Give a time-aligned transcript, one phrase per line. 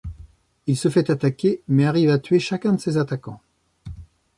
[0.65, 3.39] Il se fait attaquer mais arrive à tuer chacun de ses attaquants.